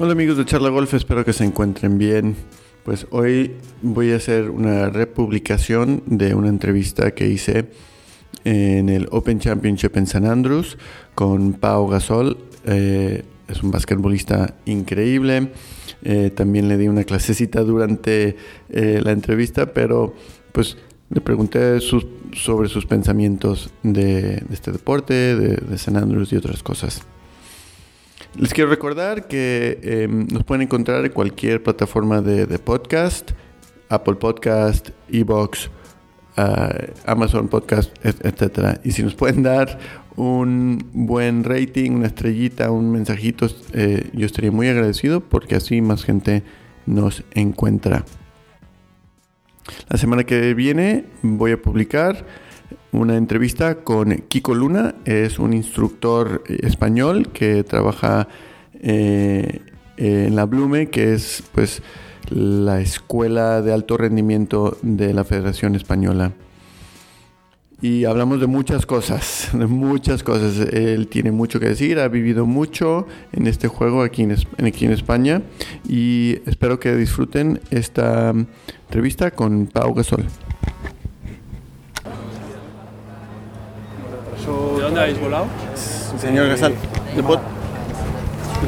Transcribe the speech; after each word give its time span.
Hola 0.00 0.12
amigos 0.12 0.36
de 0.36 0.44
Charla 0.44 0.68
Golf, 0.68 0.94
espero 0.94 1.24
que 1.24 1.32
se 1.32 1.44
encuentren 1.44 1.98
bien. 1.98 2.36
Pues 2.84 3.06
hoy 3.10 3.56
voy 3.82 4.12
a 4.12 4.16
hacer 4.16 4.48
una 4.48 4.90
republicación 4.90 6.04
de 6.06 6.34
una 6.34 6.48
entrevista 6.48 7.10
que 7.10 7.26
hice 7.26 7.66
en 8.44 8.88
el 8.88 9.08
Open 9.10 9.40
Championship 9.40 9.96
en 9.96 10.06
San 10.06 10.24
Andrews 10.24 10.78
con 11.16 11.54
Pau 11.54 11.88
Gasol. 11.88 12.38
Eh, 12.64 13.24
es 13.48 13.62
un 13.62 13.72
basquetbolista 13.72 14.54
increíble. 14.66 15.52
Eh, 16.02 16.30
también 16.30 16.68
le 16.68 16.76
di 16.76 16.86
una 16.86 17.02
clasecita 17.02 17.62
durante 17.62 18.36
eh, 18.70 19.00
la 19.02 19.10
entrevista, 19.10 19.72
pero 19.72 20.14
pues 20.52 20.76
le 21.10 21.20
pregunté 21.20 21.80
sobre 21.80 22.68
sus 22.68 22.86
pensamientos 22.86 23.70
de, 23.82 24.42
este 24.50 24.72
deporte, 24.72 25.14
de, 25.14 25.56
de 25.56 25.78
San 25.78 25.96
Andrews 25.96 26.32
y 26.32 26.36
otras 26.36 26.62
cosas. 26.62 27.02
Les 28.36 28.52
quiero 28.52 28.70
recordar 28.70 29.26
que 29.26 29.80
em, 29.82 30.26
nos 30.28 30.44
pueden 30.44 30.62
encontrar 30.62 31.04
en 31.04 31.12
cualquier 31.12 31.62
plataforma 31.62 32.20
de, 32.20 32.46
podcast, 32.58 33.32
Apple 33.88 34.14
Podcast, 34.16 34.90
Evox, 35.10 35.70
ah, 36.36 36.72
Amazon 37.06 37.48
Podcast, 37.48 37.90
etc. 38.04 38.78
Y 38.84 38.92
si 38.92 39.02
nos 39.02 39.14
pueden 39.14 39.42
dar 39.42 39.78
un 40.14 40.86
buen 40.92 41.42
rating, 41.42 41.92
una 41.92 42.06
estrellita, 42.06 42.70
un 42.70 42.92
mensajito, 42.92 43.46
eh, 43.72 44.10
yo 44.12 44.26
estaría 44.26 44.52
muy 44.52 44.68
agradecido 44.68 45.20
porque 45.20 45.56
así 45.56 45.80
más 45.80 46.04
gente 46.04 46.42
nos 46.86 47.24
encuentra. 47.34 48.04
La 49.88 49.96
semana 49.98 50.24
que 50.24 50.54
viene 50.54 51.04
voy 51.22 51.52
a 51.52 51.62
publicar 51.62 52.24
una 52.92 53.16
entrevista 53.16 53.76
con 53.76 54.14
Kiko 54.28 54.54
Luna, 54.54 54.94
es 55.04 55.38
un 55.38 55.52
instructor 55.52 56.42
español 56.48 57.28
que 57.32 57.64
trabaja 57.64 58.28
eh, 58.80 59.60
en 59.96 60.36
la 60.36 60.46
Blume, 60.46 60.88
que 60.88 61.14
es 61.14 61.42
pues 61.54 61.82
la 62.30 62.80
escuela 62.80 63.62
de 63.62 63.72
alto 63.72 63.96
rendimiento 63.96 64.78
de 64.82 65.12
la 65.12 65.24
Federación 65.24 65.74
Española. 65.74 66.32
Y 67.80 68.06
hablamos 68.06 68.40
de 68.40 68.48
muchas 68.48 68.86
cosas, 68.86 69.50
de 69.52 69.66
muchas 69.66 70.24
cosas. 70.24 70.58
Él 70.72 71.06
tiene 71.06 71.30
mucho 71.30 71.60
que 71.60 71.66
decir, 71.66 72.00
ha 72.00 72.08
vivido 72.08 72.44
mucho 72.44 73.06
en 73.32 73.46
este 73.46 73.68
juego 73.68 74.02
aquí 74.02 74.22
en, 74.22 74.36
aquí 74.66 74.86
en 74.86 74.92
España 74.92 75.42
y 75.88 76.38
espero 76.46 76.80
que 76.80 76.94
disfruten 76.96 77.60
esta 77.70 78.34
entrevista 78.86 79.30
con 79.30 79.66
Pau 79.66 79.94
Gasol. 79.94 80.24
¿De 84.76 84.82
dónde 84.82 85.00
habéis 85.00 85.20
volado? 85.20 85.46
Señor 86.18 86.48
Gasal, 86.48 86.74
¿le 87.14 87.22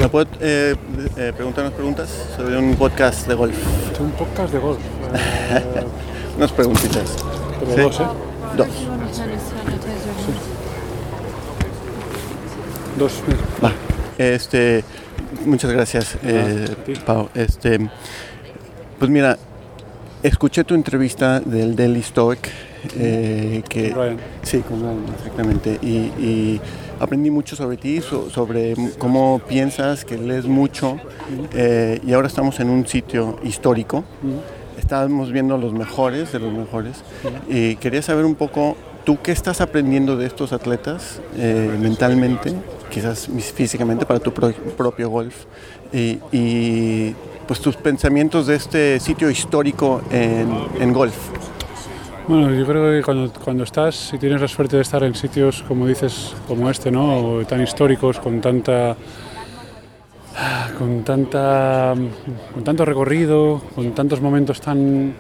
puedo, 0.08 0.28
eh, 0.40 0.76
eh, 1.16 1.32
preguntar 1.34 1.64
unas 1.64 1.74
preguntas 1.74 2.32
sobre 2.36 2.58
un 2.58 2.76
podcast 2.76 3.26
de 3.26 3.34
golf? 3.34 3.56
Un 3.98 4.10
podcast 4.12 4.52
de 4.52 4.58
golf. 4.58 4.78
unas 6.36 6.52
preguntitas. 6.52 7.16
Pero 7.60 7.84
dos, 7.84 8.00
¿eh? 8.00 8.29
Dos. 8.56 8.68
Dos. 12.98 13.22
Va. 13.62 13.72
Este, 14.18 14.84
muchas 15.46 15.72
gracias, 15.72 16.16
eh, 16.22 16.66
Pau. 17.06 17.28
Este, 17.34 17.78
pues 18.98 19.10
mira, 19.10 19.38
escuché 20.22 20.64
tu 20.64 20.74
entrevista 20.74 21.40
del 21.40 21.74
Daily 21.74 22.02
Stoic 22.02 22.50
eh, 22.96 23.62
que, 23.68 23.94
Sí, 24.42 24.60
con 24.60 24.82
exactamente. 25.16 25.78
Y, 25.82 26.60
aprendí 26.98 27.30
mucho 27.30 27.56
sobre 27.56 27.78
ti, 27.78 28.02
sobre 28.02 28.74
cómo 28.98 29.40
piensas, 29.48 30.04
que 30.04 30.18
lees 30.18 30.46
mucho. 30.46 30.98
Eh, 31.54 32.00
y 32.06 32.12
ahora 32.12 32.28
estamos 32.28 32.60
en 32.60 32.68
un 32.68 32.86
sitio 32.86 33.38
histórico. 33.42 34.04
Estamos 34.80 35.30
viendo 35.30 35.58
los 35.58 35.74
mejores 35.74 36.32
de 36.32 36.38
los 36.38 36.52
mejores. 36.54 37.04
Y 37.48 37.76
quería 37.76 38.00
saber 38.00 38.24
un 38.24 38.34
poco, 38.34 38.78
¿tú 39.04 39.18
qué 39.22 39.30
estás 39.30 39.60
aprendiendo 39.60 40.16
de 40.16 40.26
estos 40.26 40.54
atletas 40.54 41.20
eh, 41.36 41.76
mentalmente, 41.78 42.54
quizás 42.88 43.28
físicamente, 43.54 44.06
para 44.06 44.20
tu 44.20 44.32
propio 44.32 45.10
golf? 45.10 45.44
Y, 45.92 47.14
pues 47.46 47.60
tus 47.60 47.76
pensamientos 47.76 48.46
de 48.46 48.54
este 48.54 49.00
sitio 49.00 49.28
histórico 49.28 50.02
en, 50.10 50.48
en 50.80 50.92
golf. 50.92 51.16
Bueno, 52.26 52.54
yo 52.54 52.64
creo 52.64 52.92
que 52.92 53.02
cuando, 53.02 53.32
cuando 53.32 53.64
estás 53.64 54.14
y 54.14 54.18
tienes 54.18 54.40
la 54.40 54.48
suerte 54.48 54.76
de 54.76 54.82
estar 54.82 55.02
en 55.02 55.14
sitios, 55.14 55.62
como 55.66 55.86
dices, 55.86 56.32
como 56.46 56.70
este, 56.70 56.90
¿no? 56.90 57.40
tan 57.46 57.60
históricos, 57.60 58.20
con 58.20 58.40
tanta 58.40 58.96
con 60.80 61.04
tanta 61.04 61.94
con 62.54 62.64
tanto 62.64 62.86
recorrido, 62.86 63.60
con 63.74 63.92
tantos 63.92 64.22
momentos 64.22 64.62
tan 64.62 65.12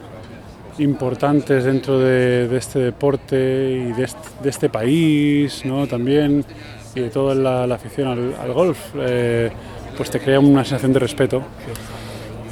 importantes 0.78 1.64
dentro 1.64 1.98
de, 1.98 2.48
este 2.56 2.78
deporte 2.78 3.36
y 3.36 3.92
de 3.92 4.48
este, 4.48 4.70
país, 4.70 5.62
¿no? 5.66 5.86
También 5.86 6.46
y 6.94 7.00
de 7.00 7.10
toda 7.10 7.34
la, 7.34 7.74
afición 7.74 8.32
al, 8.40 8.52
golf, 8.54 8.78
eh, 8.96 9.50
pues 9.98 10.10
te 10.10 10.18
crea 10.18 10.40
una 10.40 10.64
sensación 10.64 10.94
de 10.94 10.98
respeto, 10.98 11.42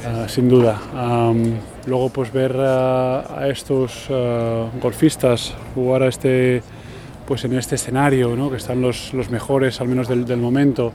ah, 0.05 0.27
sin 0.29 0.47
duda. 0.47 0.79
Luego 1.87 2.09
pues 2.09 2.31
ver 2.31 2.55
a, 2.59 3.47
estos 3.49 4.05
eh, 4.09 4.65
golfistas 4.79 5.55
jugar 5.73 6.03
a 6.03 6.09
este, 6.09 6.61
pues 7.29 7.45
en 7.45 7.53
este 7.53 7.75
escenario, 7.75 8.35
¿no? 8.35 8.49
que 8.49 8.57
están 8.57 8.81
los, 8.81 9.13
los, 9.13 9.29
mejores 9.29 9.79
al 9.81 9.87
menos 9.87 10.07
del, 10.07 10.25
del 10.25 10.39
momento, 10.39 10.91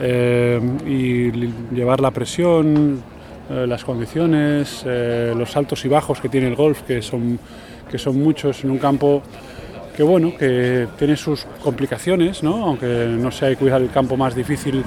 eh, 0.00 0.58
y 0.86 1.30
llevar 1.74 2.00
la 2.00 2.10
presión, 2.10 3.02
eh, 3.50 3.66
las 3.68 3.84
condiciones, 3.84 4.82
los 4.86 5.54
altos 5.58 5.84
y 5.84 5.88
bajos 5.88 6.22
que 6.22 6.30
tiene 6.30 6.48
el 6.48 6.56
golf, 6.56 6.84
que 6.84 7.02
son, 7.02 7.38
que 7.90 7.98
son 7.98 8.18
muchos 8.18 8.64
en 8.64 8.70
un 8.70 8.78
campo 8.78 9.22
que 9.94 10.02
bueno, 10.02 10.32
que 10.38 10.88
tiene 10.98 11.18
sus 11.18 11.44
complicaciones, 11.62 12.42
¿no? 12.42 12.64
aunque 12.64 13.06
no 13.10 13.30
sea 13.30 13.50
el 13.50 13.90
campo 13.90 14.16
más 14.16 14.34
difícil 14.34 14.82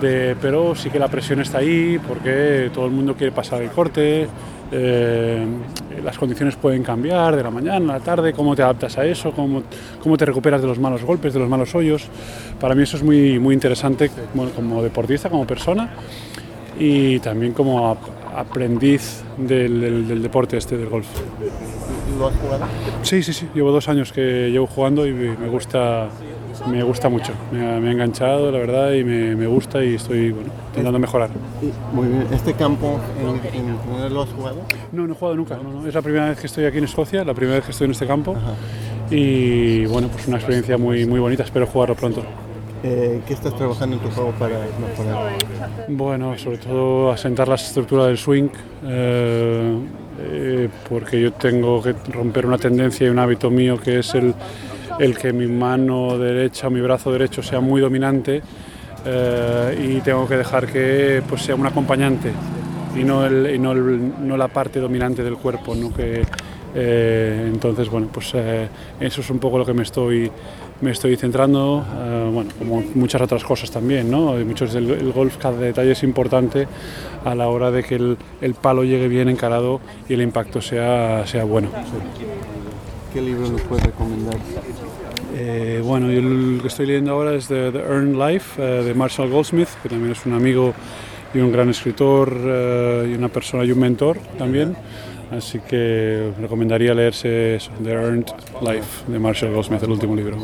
de, 0.00 0.36
pero 0.40 0.76
sí 0.76 0.90
que 0.90 1.00
la 1.00 1.08
presión 1.08 1.40
está 1.40 1.58
ahí 1.58 1.98
porque 2.06 2.70
todo 2.72 2.86
el 2.86 2.92
mundo 2.92 3.16
quiere 3.16 3.32
pasar 3.32 3.62
el 3.62 3.70
corte, 3.70 4.28
eh, 4.72 5.44
las 6.04 6.16
condiciones 6.16 6.56
pueden 6.56 6.82
cambiar 6.82 7.34
de 7.36 7.42
la 7.42 7.50
mañana 7.50 7.94
a 7.94 7.98
la 7.98 8.04
tarde, 8.04 8.32
cómo 8.32 8.54
te 8.54 8.62
adaptas 8.62 8.96
a 8.98 9.04
eso, 9.04 9.32
cómo, 9.32 9.62
cómo 10.02 10.16
te 10.16 10.24
recuperas 10.24 10.60
de 10.60 10.68
los 10.68 10.78
malos 10.78 11.02
golpes, 11.02 11.34
de 11.34 11.40
los 11.40 11.48
malos 11.48 11.74
hoyos. 11.74 12.06
Para 12.60 12.74
mí 12.74 12.82
eso 12.84 12.96
es 12.96 13.02
muy, 13.02 13.38
muy 13.38 13.54
interesante 13.54 14.10
como, 14.54 14.82
deportista, 14.82 15.28
como 15.28 15.46
persona 15.46 15.90
y 16.78 17.18
también 17.18 17.52
como 17.52 17.96
aprendiz 18.34 19.22
del, 19.36 20.22
deporte 20.22 20.56
este 20.56 20.76
del 20.76 20.88
golf. 20.88 21.08
¿Lo 22.18 22.28
has 22.28 22.36
jugado? 22.36 22.64
Sí, 23.02 23.22
sí, 23.22 23.32
sí. 23.32 23.48
Llevo 23.54 23.72
dos 23.72 23.88
años 23.88 24.12
que 24.12 24.50
llevo 24.50 24.66
jugando 24.66 25.06
y 25.06 25.12
me 25.12 25.48
gusta 25.48 26.08
me 26.66 26.82
gusta 26.82 27.08
mucho. 27.08 27.32
Me 27.52 27.64
ha, 27.64 27.76
enganchado, 27.76 28.50
la 28.50 28.58
verdad, 28.58 28.92
y 28.92 29.04
me, 29.04 29.46
gusta 29.46 29.84
y 29.84 29.94
estoy 29.94 30.32
bueno, 30.32 30.50
intentando 30.68 30.98
mejorar. 30.98 31.30
Muy 31.92 32.08
bien. 32.08 32.26
¿Este 32.32 32.54
campo 32.54 33.00
en, 33.20 34.14
lo 34.14 34.22
has 34.22 34.30
jugado? 34.30 34.62
No, 34.92 35.06
no 35.06 35.14
he 35.14 35.16
jugado 35.16 35.36
nunca. 35.36 35.58
Es 35.86 35.94
la 35.94 36.02
primera 36.02 36.28
vez 36.28 36.38
que 36.38 36.46
estoy 36.46 36.64
aquí 36.64 36.78
en 36.78 36.84
Escocia, 36.84 37.24
la 37.24 37.34
primera 37.34 37.56
vez 37.56 37.64
que 37.64 37.72
estoy 37.72 37.86
en 37.86 37.92
este 37.92 38.06
campo. 38.06 38.36
Y 39.10 39.86
bueno, 39.86 40.08
pues 40.08 40.28
una 40.28 40.36
experiencia 40.36 40.78
muy, 40.78 41.06
muy 41.06 41.20
bonita. 41.20 41.42
Espero 41.42 41.66
jugarlo 41.66 41.94
pronto. 41.94 42.22
Eh, 42.82 43.20
¿Qué 43.26 43.34
estás 43.34 43.54
trabajando 43.56 43.96
en 43.96 44.02
tu 44.02 44.10
juego 44.10 44.30
para 44.32 44.58
mejorar? 44.80 45.32
Bueno, 45.88 46.38
sobre 46.38 46.58
todo 46.58 47.10
asentar 47.10 47.46
la 47.46 47.56
estructura 47.56 48.06
del 48.06 48.16
swing, 48.16 48.48
eh, 48.86 49.78
eh, 50.18 50.68
porque 50.88 51.20
yo 51.20 51.32
tengo 51.34 51.82
que 51.82 51.94
romper 52.10 52.46
una 52.46 52.56
tendencia 52.56 53.06
y 53.06 53.10
un 53.10 53.18
hábito 53.18 53.50
mío 53.50 53.78
que 53.78 53.98
es 53.98 54.14
el, 54.14 54.34
el 55.00 55.16
que 55.16 55.32
mi 55.32 55.46
mano 55.46 56.18
derecha 56.18 56.68
o 56.68 56.70
mi 56.70 56.80
brazo 56.80 57.10
derecho 57.10 57.42
sea 57.42 57.60
muy 57.60 57.80
dominante 57.80 58.42
eh, 59.06 59.96
y 59.96 60.00
tengo 60.02 60.28
que 60.28 60.36
dejar 60.36 60.66
que 60.66 61.22
pues, 61.26 61.42
sea 61.42 61.54
un 61.54 61.66
acompañante 61.66 62.30
y 62.94 63.02
no, 63.02 63.24
el, 63.24 63.60
no, 63.60 63.74
no, 63.74 64.36
la 64.36 64.48
parte 64.48 64.78
dominante 64.78 65.24
del 65.24 65.36
cuerpo. 65.36 65.74
¿no? 65.74 65.92
Que, 65.94 66.22
eh, 66.74 67.48
entonces, 67.50 67.88
bueno, 67.88 68.08
pues 68.12 68.32
eh, 68.34 68.68
eso 69.00 69.22
es 69.22 69.30
un 69.30 69.38
poco 69.38 69.56
lo 69.56 69.64
que 69.64 69.72
me 69.72 69.84
estoy, 69.84 70.30
me 70.82 70.90
estoy 70.90 71.16
centrando, 71.16 71.82
bueno, 72.32 72.50
como 72.58 72.82
muchas 72.94 73.22
otras 73.22 73.42
cosas 73.42 73.70
también, 73.70 74.10
¿no? 74.10 74.32
Muchos 74.32 74.72
del 74.72 75.12
golf, 75.12 75.36
cada 75.38 75.58
detalle 75.58 75.92
es 75.92 76.02
importante 76.02 76.68
a 77.24 77.34
la 77.34 77.48
hora 77.48 77.70
de 77.70 77.82
que 77.82 77.96
el, 77.96 78.16
el 78.40 78.54
palo 78.54 78.84
llegue 78.84 79.08
bien 79.08 79.28
encarado 79.28 79.80
y 80.08 80.14
el 80.14 80.22
impacto 80.22 80.60
sea, 80.60 81.26
sea 81.26 81.44
bueno. 81.44 81.68
¿Qué 83.12 83.20
libro 83.20 83.48
nos 83.48 83.60
puedes 83.62 83.84
recomendar? 83.86 84.36
Eh, 85.42 85.80
bueno, 85.82 86.10
yo 86.10 86.18
el 86.18 86.58
que 86.60 86.68
estoy 86.68 86.84
leyendo 86.84 87.12
ahora 87.12 87.34
es 87.34 87.48
The, 87.48 87.68
Earned 87.68 88.14
Life 88.14 88.62
eh, 88.62 88.84
de 88.84 88.92
Marshall 88.92 89.30
Goldsmith, 89.30 89.68
que 89.82 89.88
también 89.88 90.12
es 90.12 90.26
un 90.26 90.34
amigo 90.34 90.74
y 91.32 91.38
un 91.38 91.50
gran 91.50 91.70
escritor 91.70 92.36
eh, 92.44 93.08
y 93.10 93.14
una 93.14 93.28
persona 93.28 93.64
y 93.64 93.72
un 93.72 93.78
mentor 93.78 94.18
también. 94.36 94.76
Así 95.30 95.58
que 95.60 96.32
recomendaría 96.38 96.92
leerse 96.92 97.54
eso, 97.54 97.70
The 97.82 97.90
Earned 97.90 98.26
Life 98.60 99.10
de 99.10 99.18
Marshall 99.18 99.54
Goldsmith, 99.54 99.82
el 99.82 99.92
último 99.92 100.14
libro. 100.14 100.36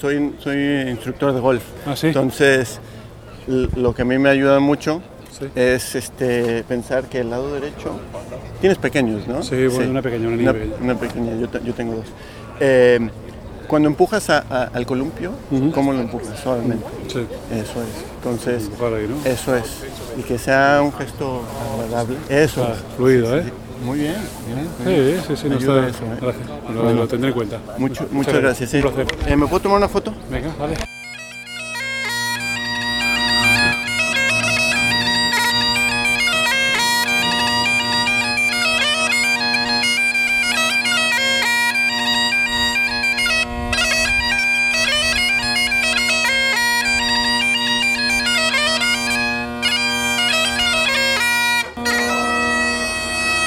Soy, 0.00 0.32
soy 0.38 0.56
instructor 0.88 1.34
de 1.34 1.40
golf. 1.40 1.64
¿Ah, 1.84 1.94
sí? 1.94 2.06
Entonces, 2.06 2.80
lo 3.48 3.94
que 3.94 4.02
a 4.02 4.04
mí 4.06 4.16
me 4.16 4.30
ayuda 4.30 4.60
mucho 4.60 5.02
Sí. 5.30 5.46
es 5.54 5.94
este, 5.94 6.64
pensar 6.64 7.04
que 7.04 7.20
el 7.20 7.30
lado 7.30 7.54
derecho. 7.54 7.98
Tienes 8.60 8.78
pequeños, 8.78 9.26
¿no? 9.28 9.42
Sí, 9.42 9.66
bueno, 9.68 9.90
una 9.90 10.02
pequeña, 10.02 10.28
una 10.28 10.36
niña 10.36 10.52
pequeña. 10.52 10.74
una 10.82 10.94
pequeña, 10.98 11.32
yo, 11.36 11.64
yo 11.64 11.72
tengo 11.72 11.94
dos. 11.94 12.06
Eh, 12.58 13.08
cuando 13.70 13.88
empujas 13.88 14.28
a- 14.30 14.44
a- 14.50 14.64
al 14.74 14.84
columpio, 14.84 15.30
¿cómo 15.72 15.92
lo 15.92 16.00
empujas? 16.00 16.40
Suavemente. 16.42 16.84
Sí. 17.06 17.20
Eso 17.52 17.82
es. 17.82 18.04
Entonces, 18.16 18.64
Empujar 18.64 18.94
ahí, 18.94 19.06
¿no? 19.08 19.24
eso 19.30 19.54
es. 19.56 19.64
Y 20.18 20.22
que 20.22 20.38
sea 20.38 20.80
un 20.82 20.92
gesto 20.92 21.42
agradable. 21.84 22.16
Eso 22.28 22.64
Ah, 22.68 22.72
es. 22.74 22.96
fluido, 22.96 23.38
¿eh? 23.38 23.44
Muy 23.84 24.00
bien. 24.00 24.16
bien. 24.84 25.20
Sí, 25.20 25.24
sí, 25.28 25.42
sí, 25.42 25.48
no 25.48 25.56
está. 25.56 25.88
eso, 25.88 26.04
¿eh? 26.04 26.18
Gracias. 26.20 26.46
Lo, 26.74 26.92
lo 26.92 27.06
tendré 27.08 27.28
en 27.28 27.34
cuenta. 27.34 27.58
Mucho- 27.78 28.06
muchas 28.10 28.34
gracias. 28.34 28.74
Un 28.74 28.80
sí. 28.82 28.86
placer. 28.86 29.06
Eh, 29.26 29.36
¿Me 29.36 29.46
puedo 29.46 29.60
tomar 29.60 29.78
una 29.78 29.88
foto? 29.88 30.12
Venga, 30.30 30.50
vale. 30.58 30.74